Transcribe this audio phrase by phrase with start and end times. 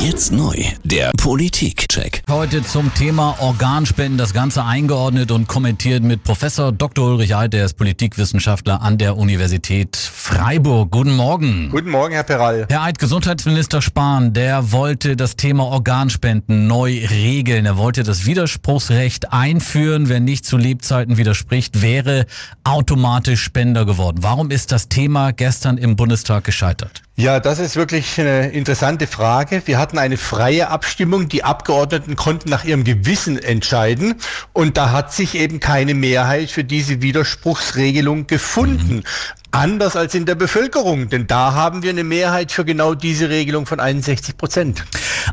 [0.00, 0.54] Jetzt neu,
[0.84, 2.22] der Politik-Check.
[2.30, 7.04] Heute zum Thema Organspenden, das Ganze eingeordnet und kommentiert mit Professor Dr.
[7.08, 10.92] Ulrich Eid, der ist Politikwissenschaftler an der Universität Freiburg.
[10.92, 11.70] Guten Morgen.
[11.70, 12.66] Guten Morgen, Herr Peral.
[12.70, 17.66] Herr Eid, Gesundheitsminister Spahn, der wollte das Thema Organspenden neu regeln.
[17.66, 20.08] Er wollte das Widerspruchsrecht einführen.
[20.08, 22.26] Wer nicht zu Lebzeiten widerspricht, wäre
[22.62, 24.18] automatisch Spender geworden.
[24.20, 27.02] Warum ist das Thema gestern im Bundestag gescheitert?
[27.20, 29.62] Ja, das ist wirklich eine interessante Frage.
[29.64, 31.28] Wir hatten eine freie Abstimmung.
[31.28, 34.14] Die Abgeordneten konnten nach ihrem Gewissen entscheiden.
[34.52, 38.98] Und da hat sich eben keine Mehrheit für diese Widerspruchsregelung gefunden.
[38.98, 39.02] Mhm.
[39.50, 43.66] Anders als in der Bevölkerung, denn da haben wir eine Mehrheit für genau diese Regelung
[43.66, 44.84] von 61 Prozent.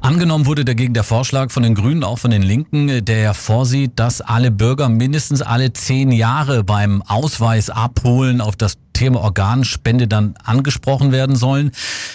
[0.02, 3.94] Angenommen wurde dagegen der Vorschlag von den Grünen, auch von den Linken, der ja vorsieht,
[3.96, 10.36] dass alle Bürger mindestens alle zehn Jahre beim Ausweis abholen auf das Thema Organspende dann
[10.44, 11.72] angesprochen werden sollen.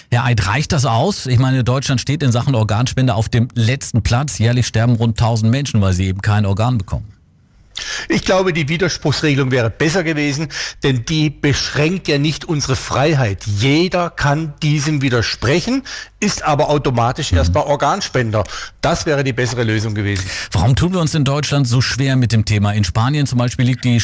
[0.09, 1.27] Herr Eid, reicht das aus?
[1.27, 4.39] Ich meine, Deutschland steht in Sachen Organspende auf dem letzten Platz.
[4.39, 7.20] Jährlich sterben rund 1000 Menschen, weil sie eben kein Organ bekommen.
[8.09, 10.49] Ich glaube, die Widerspruchsregelung wäre besser gewesen,
[10.83, 13.45] denn die beschränkt ja nicht unsere Freiheit.
[13.45, 15.83] Jeder kann diesem widersprechen,
[16.19, 17.39] ist aber automatisch mhm.
[17.39, 18.43] erstmal Organspender.
[18.81, 20.25] Das wäre die bessere Lösung gewesen.
[20.51, 22.73] Warum tun wir uns in Deutschland so schwer mit dem Thema?
[22.73, 24.01] In Spanien zum Beispiel liegt die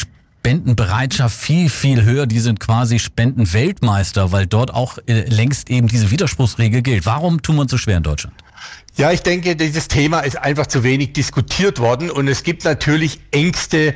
[0.48, 2.26] Spendenbereitschaft viel, viel höher.
[2.26, 7.06] Die sind quasi Spendenweltmeister, weil dort auch äh, längst eben diese Widerspruchsregel gilt.
[7.06, 8.34] Warum tun wir uns so schwer in Deutschland?
[8.96, 13.20] Ja, ich denke, dieses Thema ist einfach zu wenig diskutiert worden und es gibt natürlich
[13.32, 13.94] Ängste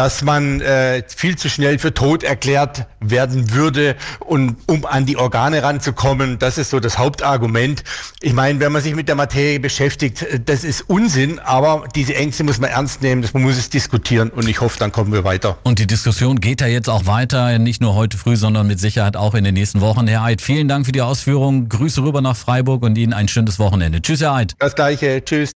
[0.00, 5.18] dass man äh, viel zu schnell für tot erklärt werden würde und um an die
[5.18, 7.84] Organe ranzukommen, das ist so das Hauptargument.
[8.22, 12.14] Ich meine, wenn man sich mit der Materie beschäftigt, äh, das ist Unsinn, aber diese
[12.14, 15.22] Ängste muss man ernst nehmen, man muss es diskutieren und ich hoffe, dann kommen wir
[15.24, 15.58] weiter.
[15.64, 19.18] Und die Diskussion geht ja jetzt auch weiter, nicht nur heute früh, sondern mit Sicherheit
[19.18, 20.06] auch in den nächsten Wochen.
[20.06, 21.68] Herr Eid, vielen Dank für die Ausführungen.
[21.68, 24.00] Grüße rüber nach Freiburg und Ihnen ein schönes Wochenende.
[24.00, 24.54] Tschüss, Herr Eid.
[24.60, 25.22] Das gleiche.
[25.22, 25.48] Tschüss.